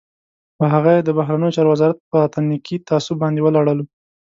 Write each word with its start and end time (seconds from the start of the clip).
هغه 0.73 0.91
یې 0.95 1.01
د 1.03 1.09
بهرنیو 1.17 1.55
چارو 1.55 1.71
وزارت 1.73 1.97
په 2.11 2.17
اتنیکي 2.27 2.75
تعصب 2.89 3.15
باندې 3.23 3.39
ولړلو. 3.43 3.85